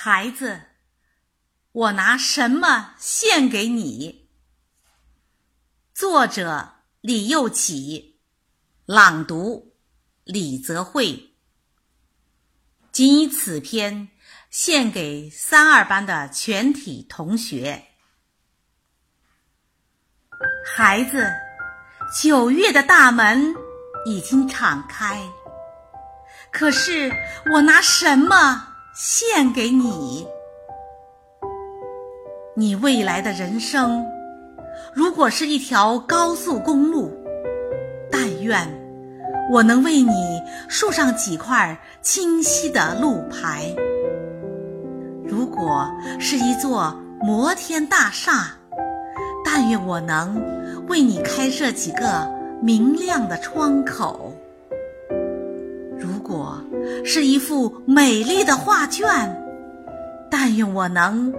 [0.00, 0.60] 孩子，
[1.72, 4.28] 我拿什么献给你？
[5.92, 8.20] 作者李幼起，
[8.86, 9.74] 朗读
[10.22, 11.34] 李泽慧。
[12.92, 14.10] 仅以此篇
[14.50, 17.88] 献给三二班的全体同学。
[20.64, 21.28] 孩子，
[22.22, 23.52] 九月的大门
[24.06, 25.28] 已经敞开，
[26.52, 27.12] 可是
[27.52, 28.67] 我拿什么？
[29.00, 30.26] 献给你，
[32.56, 34.04] 你未来的人生，
[34.92, 37.08] 如果是一条高速公路，
[38.10, 38.68] 但愿
[39.52, 43.72] 我能为你竖上几块清晰的路牌；
[45.24, 48.48] 如果是一座摩天大厦，
[49.44, 50.42] 但愿我能
[50.88, 52.28] 为你开设几个
[52.60, 54.34] 明亮的窗口。
[55.96, 56.60] 如果
[57.04, 59.04] 是一幅美丽的画卷，
[60.30, 61.32] 但愿我能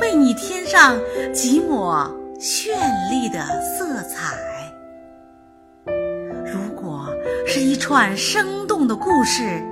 [0.00, 0.96] 为你添上
[1.32, 2.68] 几抹绚
[3.10, 4.34] 丽的色彩。
[6.44, 7.08] 如果
[7.46, 9.62] 是一串生动的故事，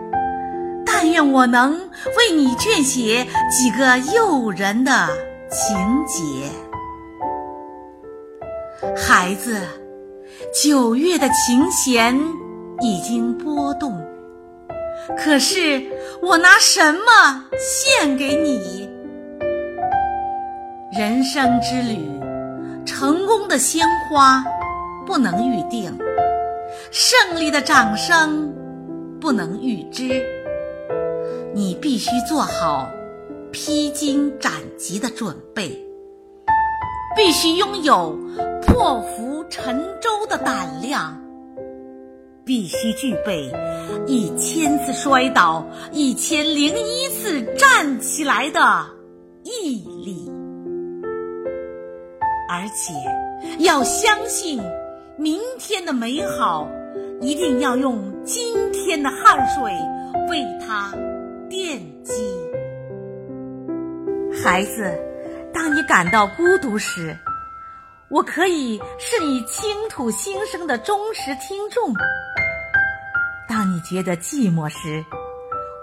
[0.87, 5.09] 但愿我能为你撰写几个诱人的
[5.51, 5.77] 情
[6.07, 6.49] 节。
[8.97, 9.61] 孩子，
[10.53, 12.19] 九月的琴弦
[12.81, 14.01] 已经拨动。
[15.19, 15.83] 可是
[16.21, 18.89] 我拿什么献给你？
[20.97, 22.07] 人生之旅，
[22.85, 24.45] 成功的鲜花
[25.07, 25.97] 不能预定，
[26.91, 28.53] 胜利的掌声
[29.21, 30.23] 不能预知。
[31.55, 32.89] 你必须做好
[33.51, 35.69] 披荆斩棘的准备，
[37.17, 38.19] 必须拥有
[38.67, 41.22] 破釜沉舟的胆量。
[42.45, 43.51] 必须具备
[44.07, 48.61] 一千次摔倒、一千零一次站起来的
[49.45, 50.29] 毅力，
[52.49, 52.93] 而且
[53.65, 54.61] 要相信
[55.17, 56.69] 明天的美好，
[57.21, 59.73] 一定要用今天的汗水
[60.29, 60.93] 为它
[61.49, 62.13] 奠基。
[64.43, 64.93] 孩子，
[65.55, 67.17] 当你感到孤独时，
[68.11, 71.95] 我可以是你倾吐心声的忠实听众。
[73.83, 75.05] 觉得寂寞时，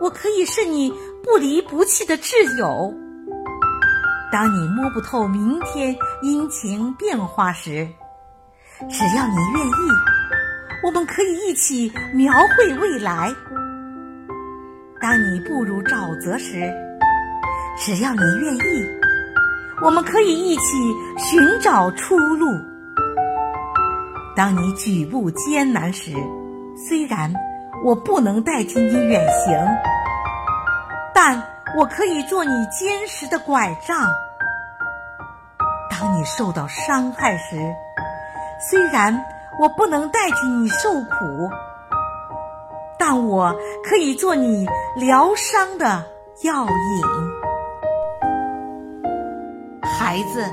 [0.01, 0.89] 我可以是你
[1.23, 2.93] 不离不弃的挚友；
[4.31, 7.87] 当你摸不透明天阴晴变化时，
[8.89, 9.71] 只要你愿意，
[10.83, 13.33] 我们可以一起描绘未来；
[15.01, 16.71] 当你步入沼泽时，
[17.77, 18.87] 只要你愿意，
[19.83, 20.61] 我们可以一起
[21.17, 22.47] 寻找出路；
[24.35, 26.13] 当你举步艰难时，
[26.87, 27.33] 虽然。
[27.83, 29.57] 我不能代替你远行，
[31.13, 31.41] 但
[31.77, 33.97] 我可以做你坚实的拐杖。
[35.89, 37.55] 当你受到伤害时，
[38.69, 39.23] 虽然
[39.59, 41.49] 我不能代替你受苦，
[42.97, 43.55] 但我
[43.89, 46.03] 可以做你疗伤的
[46.43, 46.69] 药引。
[49.83, 50.45] 孩子，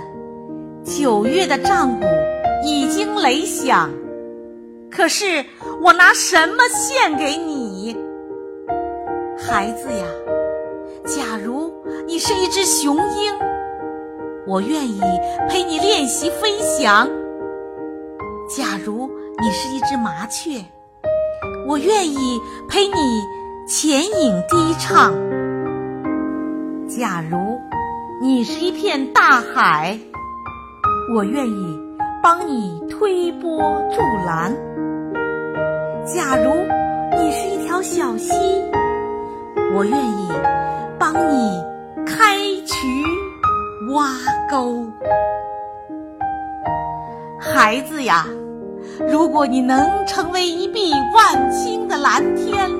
[0.84, 2.06] 九月的战鼓
[2.64, 3.90] 已经擂响。
[4.96, 5.44] 可是
[5.82, 7.94] 我拿什么献给你，
[9.38, 10.06] 孩子呀？
[11.04, 11.70] 假如
[12.06, 13.34] 你是一只雄鹰，
[14.46, 14.98] 我愿意
[15.50, 17.06] 陪你练习飞翔；
[18.48, 19.06] 假如
[19.38, 20.64] 你是一只麻雀，
[21.68, 23.22] 我愿意陪你
[23.68, 25.12] 潜影低唱；
[26.88, 27.60] 假如
[28.22, 29.98] 你是一片大海，
[31.14, 31.78] 我愿意
[32.22, 33.60] 帮你推波
[33.94, 34.56] 助澜。
[36.06, 36.64] 假如
[37.18, 38.32] 你是一条小溪，
[39.74, 40.28] 我愿意
[41.00, 41.60] 帮你
[42.06, 42.76] 开渠
[43.92, 44.12] 挖
[44.48, 44.86] 沟。
[47.40, 48.24] 孩子呀，
[49.08, 52.70] 如果你能成为一碧万顷的蓝天，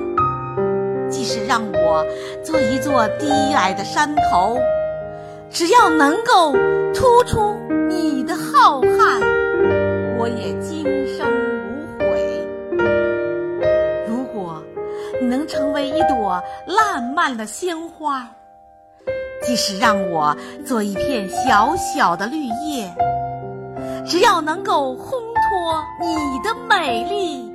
[1.09, 2.05] 即使让我
[2.41, 4.57] 做一座低矮的山头，
[5.49, 6.53] 只要能够
[6.93, 7.59] 突出
[7.89, 9.19] 你的浩瀚，
[10.17, 10.85] 我也今
[11.17, 11.46] 生。
[15.21, 18.27] 能成为一朵烂漫的鲜花，
[19.43, 20.35] 即使让我
[20.65, 22.93] 做一片小小的绿叶，
[24.05, 27.51] 只要能够烘托你的美丽，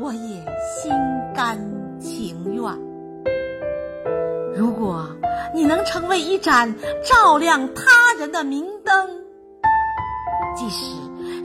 [0.00, 0.92] 我也心
[1.34, 1.58] 甘
[1.98, 2.64] 情愿。
[4.54, 5.06] 如果
[5.54, 6.74] 你能成为一盏
[7.04, 7.84] 照亮他
[8.18, 9.08] 人的明灯，
[10.56, 10.84] 即使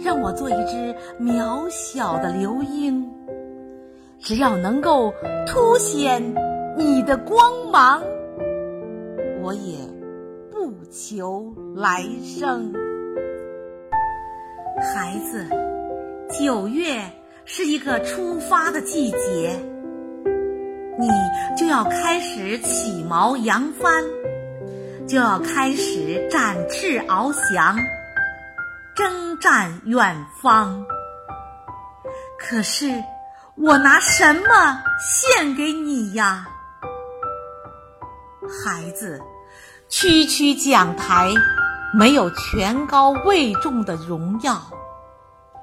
[0.03, 3.12] 让我做一只渺小的流莺。
[4.23, 5.13] 只要能够
[5.45, 6.33] 凸显
[6.77, 8.01] 你的光芒，
[9.41, 9.77] 我也
[10.49, 12.71] 不求来生。
[14.77, 15.45] 孩子，
[16.39, 17.01] 九月
[17.43, 19.59] 是一个出发的季节，
[20.97, 21.09] 你
[21.57, 24.05] 就要开始起锚扬帆，
[25.05, 27.77] 就要开始展翅翱翔，
[28.95, 30.85] 征战远方。
[32.39, 32.87] 可是，
[33.55, 36.47] 我拿什么献给你呀？
[38.65, 39.21] 孩子，
[39.87, 41.31] 区区讲台
[41.93, 44.59] 没有权高位重的荣耀，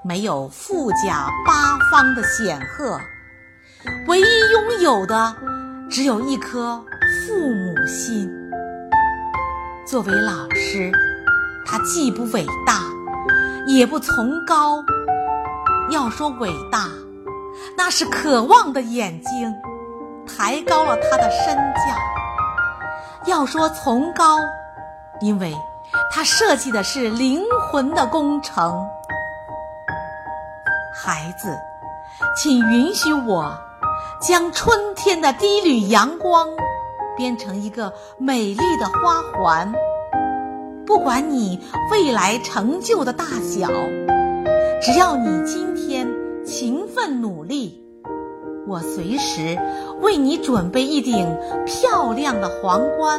[0.04, 2.96] 没有富甲八方的显赫，
[4.06, 5.34] 唯一拥有的
[5.90, 6.80] 只有一颗
[7.26, 8.30] 父母心。
[9.84, 10.92] 作为老师，
[11.66, 12.82] 他既不伟大，
[13.66, 14.80] 也不崇高。
[15.90, 16.88] 要说伟大，
[17.76, 19.54] 那是渴望的眼睛
[20.26, 21.96] 抬高了他的身价。
[23.26, 24.38] 要说崇高，
[25.20, 25.54] 因为
[26.10, 28.86] 他设计的是灵魂的工程。
[30.94, 31.58] 孩子，
[32.36, 33.52] 请允许我
[34.20, 36.48] 将春天的第一缕阳光
[37.16, 39.72] 编成一个美丽的花环。
[40.86, 41.62] 不管你
[41.92, 43.68] 未来成就的大小，
[44.82, 46.08] 只要你今天
[46.44, 47.82] 勤奋努力。
[48.66, 49.58] 我随时
[50.02, 53.18] 为你准备一顶漂亮的皇冠，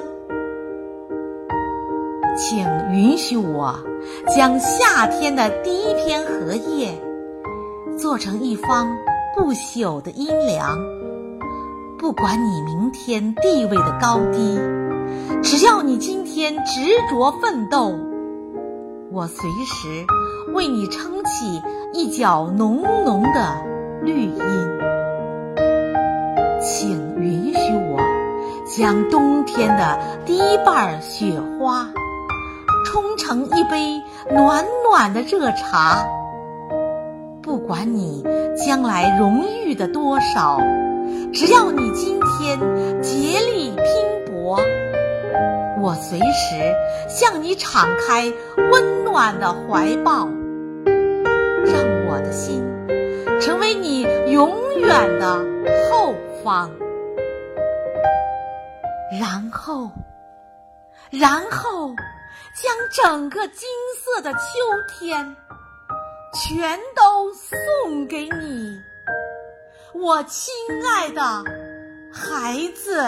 [2.37, 2.59] 请
[2.93, 3.75] 允许我
[4.35, 6.91] 将夏天的第一片荷叶
[7.97, 8.95] 做成一方
[9.35, 10.77] 不朽的阴凉。
[11.97, 14.59] 不管你明天地位的高低，
[15.41, 17.95] 只要你今天执着奋斗，
[19.11, 20.05] 我随时
[20.53, 21.59] 为你撑起
[21.93, 23.70] 一角浓浓的
[24.01, 24.41] 绿荫。
[26.59, 27.99] 请允许我
[28.65, 31.89] 将冬天的第一瓣雪花
[32.85, 36.05] 冲成一杯暖暖的热茶。
[37.41, 38.23] 不管你
[38.55, 40.61] 将来荣誉的多少，
[41.33, 42.59] 只要你今天
[43.01, 43.85] 竭力拼
[44.25, 44.59] 搏，
[45.81, 46.75] 我随时
[47.09, 48.31] 向你敞开
[48.71, 50.27] 温暖的怀抱，
[54.91, 55.37] 远的
[55.89, 56.13] 后。
[56.43, 56.71] 方，
[59.11, 59.91] 然后，
[61.11, 61.93] 然后
[62.55, 64.39] 将整个金色的秋
[64.87, 65.35] 天
[66.33, 68.81] 全都送给你，
[69.93, 70.51] 我亲
[70.83, 71.21] 爱的
[72.11, 73.05] 孩子。